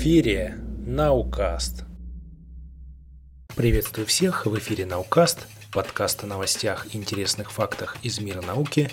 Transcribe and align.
эфире 0.00 0.54
Наукаст. 0.86 1.84
Приветствую 3.56 4.06
всех, 4.06 4.46
в 4.46 4.56
эфире 4.56 4.86
Наукаст, 4.86 5.48
подкаст 5.72 6.22
о 6.22 6.28
новостях 6.28 6.86
и 6.94 6.96
интересных 6.96 7.50
фактах 7.50 7.96
из 8.04 8.20
мира 8.20 8.40
науки. 8.40 8.92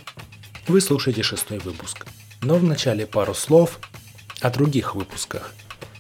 Вы 0.68 0.82
слушаете 0.82 1.22
шестой 1.22 1.60
выпуск. 1.60 2.08
Но 2.42 2.56
вначале 2.56 3.06
пару 3.06 3.36
слов 3.36 3.80
о 4.42 4.50
других 4.50 4.96
выпусках. 4.96 5.54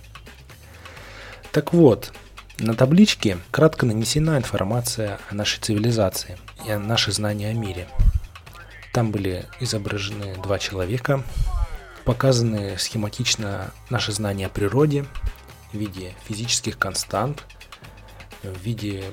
Так 1.52 1.74
вот, 1.74 2.14
на 2.58 2.74
табличке 2.74 3.36
кратко 3.50 3.84
нанесена 3.84 4.38
информация 4.38 5.18
о 5.28 5.34
нашей 5.34 5.60
цивилизации 5.60 6.38
и 6.66 6.70
о 6.70 6.78
наших 6.78 7.14
знаниях 7.14 7.50
о 7.50 7.58
мире. 7.58 7.88
Там 8.92 9.12
были 9.12 9.46
изображены 9.60 10.34
два 10.42 10.58
человека, 10.58 11.22
показаны 12.04 12.76
схематично 12.78 13.72
наши 13.88 14.12
знания 14.12 14.46
о 14.46 14.50
природе 14.50 15.04
в 15.72 15.76
виде 15.76 16.14
физических 16.26 16.78
констант, 16.78 17.44
в 18.42 18.58
виде... 18.62 19.04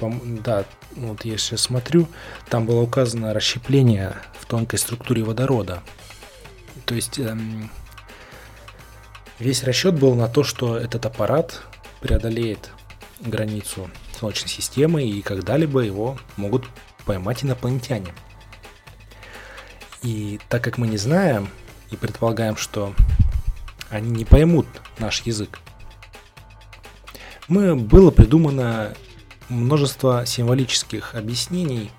Да, 0.00 0.64
вот 0.92 1.24
я 1.26 1.36
сейчас 1.36 1.60
смотрю, 1.62 2.08
там 2.48 2.64
было 2.64 2.80
указано 2.80 3.34
расщепление 3.34 4.16
в 4.38 4.46
тонкой 4.46 4.78
структуре 4.78 5.22
водорода. 5.22 5.82
То 6.86 6.94
есть 6.94 7.18
эм, 7.18 7.70
весь 9.38 9.62
расчет 9.62 9.98
был 9.98 10.14
на 10.14 10.26
то, 10.26 10.42
что 10.42 10.78
этот 10.78 11.04
аппарат 11.04 11.62
преодолеет 12.00 12.70
границу 13.20 13.90
Солнечной 14.20 14.50
системы 14.50 15.02
и 15.02 15.22
когда-либо 15.22 15.80
его 15.80 16.18
могут 16.36 16.66
поймать 17.06 17.42
инопланетяне. 17.42 18.12
И 20.02 20.38
так 20.50 20.62
как 20.62 20.76
мы 20.76 20.86
не 20.88 20.98
знаем 20.98 21.48
и 21.90 21.96
предполагаем, 21.96 22.56
что 22.56 22.94
они 23.88 24.10
не 24.10 24.26
поймут 24.26 24.66
наш 24.98 25.22
язык, 25.22 25.58
мы, 27.48 27.74
было 27.74 28.10
придумано 28.10 28.94
множество 29.48 30.26
символических 30.26 31.14
объяснений 31.14 31.90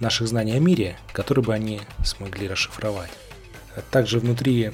наших 0.00 0.26
знаний 0.26 0.56
о 0.56 0.58
мире, 0.58 0.98
которые 1.12 1.44
бы 1.44 1.54
они 1.54 1.82
смогли 2.04 2.48
расшифровать. 2.48 3.12
Также 3.92 4.18
внутри 4.18 4.72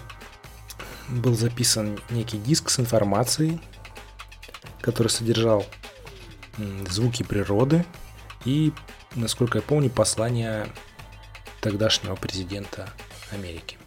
был 1.08 1.34
записан 1.34 2.00
некий 2.08 2.38
диск 2.38 2.70
с 2.70 2.80
информацией, 2.80 3.60
который 4.80 5.08
содержал 5.08 5.66
звуки 6.89 7.23
природы 7.23 7.85
и, 8.45 8.71
насколько 9.15 9.59
я 9.59 9.61
помню, 9.61 9.89
послание 9.89 10.67
тогдашнего 11.61 12.15
президента 12.15 12.89
Америки. 13.31 13.77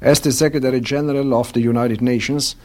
As 0.00 0.20
the 0.22 0.32
Secretary 0.32 0.80
General 0.80 1.34
of 1.34 1.52
the 1.52 1.60
United 1.60 2.00
Nations, 2.00 2.56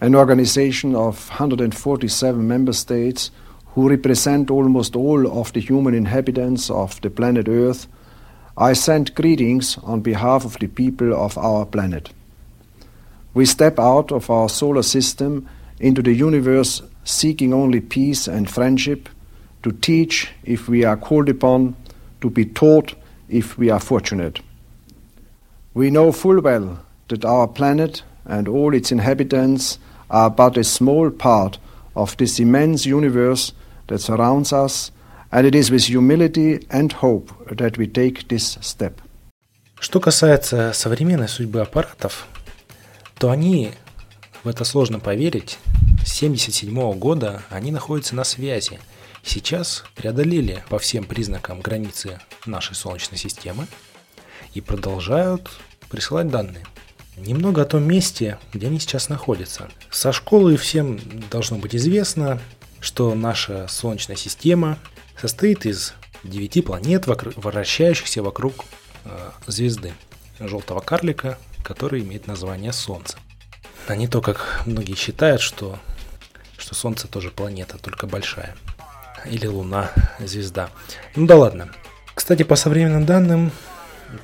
an 0.00 0.14
organization 0.14 0.94
of 0.94 1.28
147 1.30 2.46
member 2.46 2.72
states 2.72 3.30
who 3.74 3.88
represent 3.88 4.50
almost 4.50 4.94
all 4.94 5.26
of 5.26 5.52
the 5.52 5.60
human 5.60 5.94
inhabitants 5.94 6.70
of 6.70 7.00
the 7.00 7.10
planet 7.10 7.48
Earth, 7.48 7.88
I 8.56 8.74
send 8.74 9.14
greetings 9.16 9.76
on 9.82 10.00
behalf 10.00 10.44
of 10.44 10.58
the 10.60 10.68
people 10.68 11.12
of 11.12 11.36
our 11.36 11.66
planet. 11.66 12.10
We 13.34 13.46
step 13.46 13.80
out 13.80 14.12
of 14.12 14.30
our 14.30 14.48
solar 14.48 14.82
system 14.82 15.48
into 15.80 16.02
the 16.02 16.12
universe 16.12 16.80
seeking 17.08 17.52
only 17.52 17.80
peace 17.80 18.26
and 18.26 18.50
friendship, 18.50 19.08
to 19.62 19.72
teach 19.72 20.30
if 20.44 20.68
we 20.68 20.84
are 20.84 20.96
called 20.96 21.28
upon, 21.28 21.74
to 22.20 22.30
be 22.30 22.44
taught 22.44 22.94
if 23.28 23.58
we 23.58 23.70
are 23.70 23.80
fortunate. 23.80 24.40
We 25.74 25.90
know 25.90 26.12
full 26.12 26.40
well 26.40 26.78
that 27.08 27.24
our 27.24 27.48
planet 27.48 28.02
and 28.24 28.48
all 28.48 28.74
its 28.74 28.92
inhabitants 28.92 29.78
are 30.10 30.30
but 30.30 30.56
a 30.56 30.64
small 30.64 31.10
part 31.10 31.58
of 31.96 32.16
this 32.16 32.38
immense 32.38 32.86
universe 32.86 33.52
that 33.88 34.00
surrounds 34.00 34.52
us, 34.52 34.90
and 35.32 35.46
it 35.46 35.54
is 35.54 35.70
with 35.70 35.84
humility 35.84 36.66
and 36.70 36.92
hope 36.92 37.32
that 37.56 37.76
we 37.76 37.86
take 37.86 38.28
this 38.28 38.58
step. 38.60 39.00
Что 39.80 40.00
касается 40.00 40.72
современной 40.72 41.28
судьбы 41.28 41.60
аппаратов, 41.60 42.26
то 43.18 43.30
они, 43.30 43.72
в 44.42 44.48
это 44.48 44.64
сложно 44.64 44.98
поверить, 45.00 45.58
с 46.09 46.21
1977 46.23 46.99
года 46.99 47.43
они 47.49 47.71
находятся 47.71 48.15
на 48.15 48.23
связи. 48.23 48.79
Сейчас 49.23 49.83
преодолели 49.95 50.63
по 50.67 50.79
всем 50.79 51.03
признакам 51.05 51.61
границы 51.61 52.19
нашей 52.47 52.75
Солнечной 52.75 53.19
системы 53.19 53.67
и 54.55 54.59
продолжают 54.59 55.49
присылать 55.87 56.27
данные. 56.27 56.65
Немного 57.15 57.61
о 57.61 57.65
том 57.65 57.83
месте, 57.83 58.39
где 58.51 58.67
они 58.67 58.79
сейчас 58.79 59.07
находятся. 59.07 59.69
Со 59.91 60.11
школы 60.11 60.57
всем 60.57 60.99
должно 61.29 61.57
быть 61.57 61.75
известно, 61.75 62.41
что 62.79 63.13
наша 63.13 63.67
Солнечная 63.67 64.15
система 64.15 64.79
состоит 65.15 65.67
из 65.67 65.93
девяти 66.23 66.61
планет, 66.61 67.05
вращающихся 67.05 68.23
вокруг 68.23 68.65
э, 69.05 69.29
звезды 69.45 69.93
желтого 70.39 70.79
карлика, 70.79 71.37
который 71.63 72.01
имеет 72.01 72.25
название 72.25 72.73
Солнце. 72.73 73.17
А 73.87 73.95
не 73.95 74.07
то, 74.07 74.21
как 74.21 74.63
многие 74.65 74.95
считают, 74.95 75.41
что, 75.41 75.79
что 76.59 76.75
Солнце 76.75 77.07
тоже 77.07 77.31
планета, 77.31 77.77
только 77.77 78.05
большая. 78.07 78.55
Или 79.25 79.47
Луна, 79.47 79.91
звезда. 80.19 80.69
Ну 81.15 81.25
да 81.25 81.35
ладно. 81.35 81.71
Кстати, 82.13 82.43
по 82.43 82.55
современным 82.55 83.05
данным, 83.05 83.51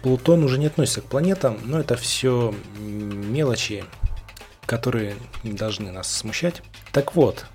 Плутон 0.02 0.44
уже 0.44 0.58
не 0.58 0.68
относится 0.68 1.02
к 1.02 1.06
планетам, 1.06 1.60
но 1.64 1.80
это 1.80 1.96
все 1.96 2.54
мелочи, 2.78 3.86
которые 4.66 5.16
должны 5.44 5.92
нас 5.92 6.12
смущать. 6.12 6.62
Так 6.92 7.16
вот, 7.16 7.46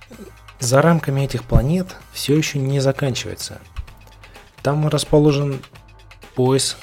за 0.60 0.80
рамками 0.82 1.22
этих 1.22 1.44
планет 1.44 1.96
все 2.12 2.36
еще 2.36 2.58
не 2.58 2.80
заканчивается. 2.80 3.60
Там 4.62 4.86
расположен 4.88 5.60
пояс 6.34 6.76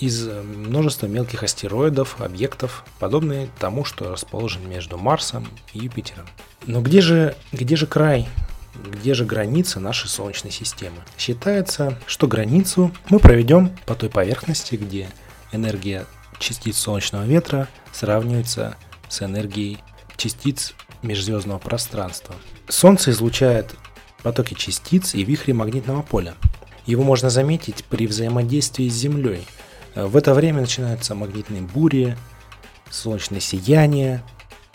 из 0.00 0.26
множества 0.26 1.06
мелких 1.06 1.42
астероидов, 1.42 2.20
объектов, 2.20 2.84
подобные 2.98 3.48
тому, 3.58 3.84
что 3.84 4.10
расположен 4.10 4.68
между 4.68 4.98
Марсом 4.98 5.48
и 5.72 5.78
Юпитером. 5.78 6.26
Но 6.66 6.80
где 6.80 7.00
же, 7.00 7.36
где 7.52 7.76
же 7.76 7.86
край 7.86 8.28
где 8.84 9.14
же 9.14 9.24
граница 9.24 9.80
нашей 9.80 10.08
Солнечной 10.08 10.52
системы. 10.52 10.98
Считается, 11.18 11.98
что 12.06 12.26
границу 12.26 12.92
мы 13.08 13.18
проведем 13.18 13.70
по 13.86 13.94
той 13.94 14.10
поверхности, 14.10 14.76
где 14.76 15.08
энергия 15.52 16.06
частиц 16.38 16.76
солнечного 16.76 17.24
ветра 17.24 17.68
сравнивается 17.92 18.76
с 19.08 19.22
энергией 19.22 19.78
частиц 20.16 20.74
межзвездного 21.02 21.58
пространства. 21.58 22.34
Солнце 22.68 23.10
излучает 23.10 23.74
потоки 24.22 24.54
частиц 24.54 25.14
и 25.14 25.24
вихри 25.24 25.52
магнитного 25.52 26.02
поля. 26.02 26.34
Его 26.84 27.02
можно 27.02 27.30
заметить 27.30 27.84
при 27.84 28.06
взаимодействии 28.06 28.88
с 28.88 28.94
Землей. 28.94 29.46
В 29.96 30.14
это 30.14 30.34
время 30.34 30.60
начинаются 30.60 31.14
магнитные 31.14 31.62
бури, 31.62 32.18
солнечное 32.90 33.40
сияние. 33.40 34.22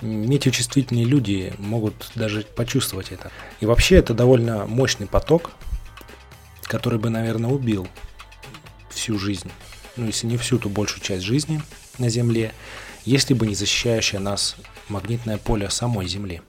Метеочувствительные 0.02 1.06
люди 1.06 1.54
могут 1.60 2.12
даже 2.16 2.42
почувствовать 2.42 3.12
это. 3.12 3.32
И 3.60 3.68
вообще 3.68 3.98
это 3.98 4.16
довольно 4.16 4.66
мощный 4.66 5.06
поток, 5.06 5.52
который 6.64 6.98
бы, 6.98 7.12
наверное, 7.12 7.52
убил 7.52 7.88
всю 8.90 9.20
жизнь. 9.20 9.52
Ну, 9.96 10.08
если 10.08 10.26
не 10.26 10.38
всю, 10.38 10.58
то 10.58 10.70
большую 10.70 11.04
часть 11.04 11.24
жизни 11.24 11.62
на 12.00 12.10
Земле, 12.10 12.52
если 13.06 13.36
бы 13.36 13.46
не 13.46 13.54
защищающее 13.54 14.20
нас 14.20 14.56
магнитное 14.90 15.38
поле 15.38 15.70
самой 15.70 16.08
Земли. 16.08 16.42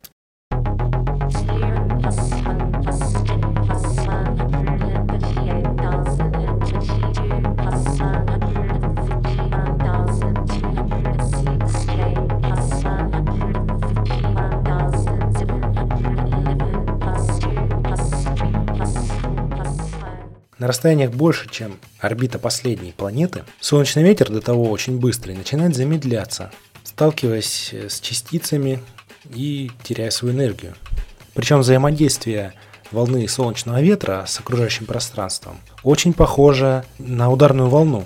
На 20.62 20.68
расстояниях 20.68 21.10
больше, 21.10 21.48
чем 21.50 21.80
орбита 21.98 22.38
последней 22.38 22.92
планеты, 22.92 23.42
солнечный 23.58 24.04
ветер 24.04 24.30
до 24.30 24.40
того 24.40 24.70
очень 24.70 25.00
быстрый 25.00 25.34
начинает 25.34 25.74
замедляться, 25.74 26.52
сталкиваясь 26.84 27.74
с 27.74 27.98
частицами 27.98 28.78
и 29.34 29.72
теряя 29.82 30.10
свою 30.10 30.36
энергию. 30.36 30.76
Причем 31.34 31.58
взаимодействие 31.58 32.52
волны 32.92 33.26
солнечного 33.26 33.82
ветра 33.82 34.24
с 34.28 34.38
окружающим 34.38 34.86
пространством 34.86 35.58
очень 35.82 36.12
похоже 36.12 36.84
на 37.00 37.28
ударную 37.28 37.68
волну. 37.68 38.04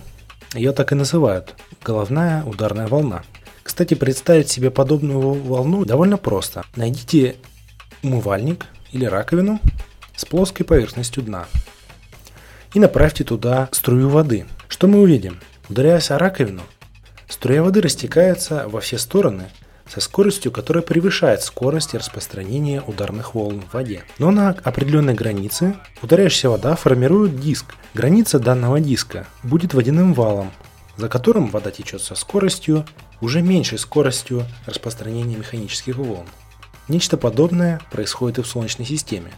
Ее 0.54 0.72
так 0.72 0.92
и 0.92 0.94
называют– 0.94 1.54
головная 1.84 2.42
ударная 2.42 2.88
волна. 2.88 3.22
Кстати, 3.62 3.92
представить 3.92 4.48
себе 4.48 4.70
подобную 4.70 5.20
волну 5.20 5.84
довольно 5.84 6.16
просто. 6.16 6.64
Найдите 6.74 7.36
умывальник 8.02 8.64
или 8.92 9.04
раковину 9.04 9.60
с 10.16 10.24
плоской 10.24 10.64
поверхностью 10.64 11.22
дна– 11.22 11.44
и 12.76 12.78
направьте 12.78 13.24
туда 13.24 13.70
струю 13.72 14.10
воды. 14.10 14.44
Что 14.68 14.86
мы 14.86 15.00
увидим? 15.00 15.38
Ударяясь 15.70 16.10
о 16.10 16.18
раковину, 16.18 16.60
струя 17.26 17.62
воды 17.62 17.80
растекается 17.80 18.68
во 18.68 18.80
все 18.80 18.98
стороны 18.98 19.44
со 19.88 20.02
скоростью, 20.02 20.52
которая 20.52 20.82
превышает 20.82 21.40
скорость 21.40 21.94
распространения 21.94 22.82
ударных 22.86 23.34
волн 23.34 23.62
в 23.62 23.72
воде. 23.72 24.04
Но 24.18 24.30
на 24.30 24.50
определенной 24.50 25.14
границе 25.14 25.74
ударяющаяся 26.02 26.50
вода 26.50 26.76
формирует 26.76 27.40
диск. 27.40 27.64
Граница 27.94 28.38
данного 28.38 28.78
диска 28.78 29.26
будет 29.42 29.72
водяным 29.72 30.12
валом, 30.12 30.52
за 30.98 31.08
которым 31.08 31.48
вода 31.48 31.70
течет 31.70 32.02
со 32.02 32.14
скоростью, 32.14 32.84
уже 33.22 33.40
меньшей 33.40 33.78
скоростью 33.78 34.44
распространения 34.66 35.36
механических 35.36 35.96
волн. 35.96 36.26
Нечто 36.88 37.16
подобное 37.16 37.80
происходит 37.90 38.40
и 38.40 38.42
в 38.42 38.46
Солнечной 38.46 38.86
системе. 38.86 39.32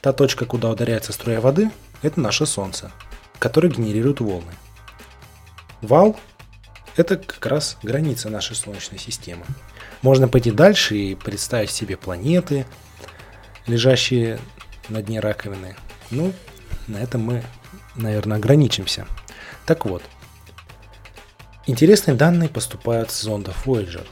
Та 0.00 0.12
точка, 0.12 0.46
куда 0.46 0.68
ударяется 0.68 1.12
струя 1.12 1.40
воды, 1.40 1.70
это 2.02 2.20
наше 2.20 2.46
Солнце, 2.46 2.90
которое 3.38 3.68
генерирует 3.68 4.20
волны. 4.20 4.52
Вал– 5.82 6.18
это 6.96 7.16
как 7.16 7.44
раз 7.46 7.76
граница 7.82 8.30
нашей 8.30 8.56
Солнечной 8.56 8.98
системы. 8.98 9.44
Можно 10.02 10.28
пойти 10.28 10.50
дальше 10.50 10.96
и 10.96 11.14
представить 11.14 11.70
себе 11.70 11.96
планеты, 11.96 12.66
лежащие 13.66 14.38
на 14.88 15.02
дне 15.02 15.20
раковины. 15.20 15.76
Ну, 16.10 16.32
на 16.86 16.98
этом 16.98 17.22
мы, 17.22 17.42
наверное, 17.94 18.36
ограничимся. 18.36 19.06
Так 19.66 19.86
вот, 19.86 20.02
интересные 21.66 22.14
данные 22.14 22.48
поступают 22.48 23.10
с 23.10 23.22
зондов 23.22 23.66
Voyager. 23.66 24.06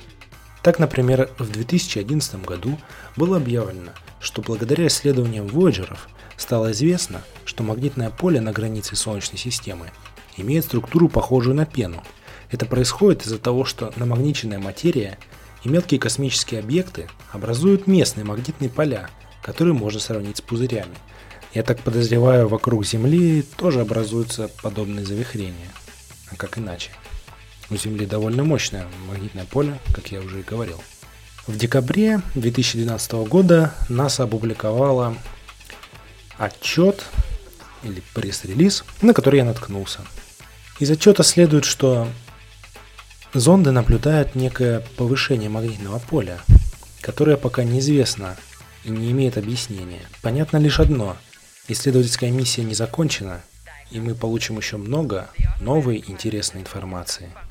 Так, 0.63 0.79
например, 0.79 1.31
в 1.39 1.51
2011 1.51 2.43
году 2.43 2.79
было 3.17 3.37
объявлено, 3.37 3.93
что 4.21 4.43
благодаря 4.43 4.87
исследованиям 4.87 5.47
Voyager 5.47 5.97
стало 6.53 6.73
известно, 6.73 7.23
что 7.47 7.63
магнитное 7.63 8.11
поле 8.11 8.39
на 8.39 8.53
границе 8.53 8.95
Солнечной 8.95 9.39
системы 9.39 9.91
имеет 10.37 10.67
структуру, 10.67 11.09
похожую 11.09 11.57
на 11.57 11.65
пену. 11.65 12.05
Это 12.51 12.67
происходит 12.67 13.25
из-за 13.25 13.39
того, 13.39 13.65
что 13.65 13.91
намагниченная 13.97 14.59
материя 14.59 15.17
и 15.65 15.71
мелкие 15.71 15.99
космические 15.99 16.61
объекты 16.61 17.09
образуют 17.33 17.87
местные 17.87 18.27
магнитные 18.27 18.69
поля, 18.69 19.09
которые 19.41 19.73
можно 19.73 19.99
сравнить 19.99 20.37
с 20.37 20.41
пузырями. 20.43 20.95
Я 21.55 21.63
так 21.63 21.79
подозреваю, 21.79 22.49
вокруг 22.49 22.85
Земли 22.85 23.41
тоже 23.57 23.81
образуются 23.81 24.51
подобные 24.61 25.07
завихрения. 25.07 25.71
А 26.31 26.37
как 26.37 26.59
иначе? 26.59 26.91
У 27.71 27.77
Земли 27.77 28.05
довольно 28.05 28.45
мощное 28.45 28.87
магнитное 29.09 29.47
поле, 29.47 29.79
как 29.95 30.13
я 30.13 30.21
уже 30.21 30.41
и 30.41 30.43
говорил. 30.43 30.83
В 31.47 31.57
декабре 31.57 32.21
2012 32.35 33.13
года 33.27 33.73
НАСА 33.89 34.25
опубликовала 34.25 35.17
отчет 36.39 37.05
или 37.83 38.03
пресс-релиз, 38.15 38.85
на 39.01 39.15
который 39.15 39.39
я 39.39 39.45
наткнулся. 39.45 40.01
Из 40.79 40.91
отчета 40.91 41.23
следует, 41.23 41.65
что 41.65 42.09
зонды 43.35 43.71
наблюдают 43.71 44.35
некое 44.35 44.81
повышение 44.97 45.49
магнитного 45.49 45.99
поля, 45.99 46.41
которое 47.01 47.37
пока 47.37 47.65
неизвестно 47.65 48.37
и 48.85 48.91
не 48.91 49.11
имеет 49.13 49.37
объяснения. 49.37 50.03
Понятно 50.23 50.57
лишь 50.57 50.81
одно– 50.81 51.17
исследовательская 51.69 52.31
миссия 52.31 52.65
не 52.65 52.75
закончена, 52.75 53.43
и 53.91 54.01
мы 54.01 54.15
получим 54.15 54.57
еще 54.57 54.77
много 54.77 55.31
новой 55.61 56.03
интересной 56.07 56.63
информации– 56.63 57.31